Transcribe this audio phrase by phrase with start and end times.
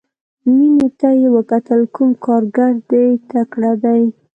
[0.55, 4.01] مينې ته يې وکتل کوم کارګر دې تکړه دى.